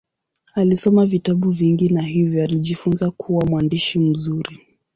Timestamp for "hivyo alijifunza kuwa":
2.01-3.45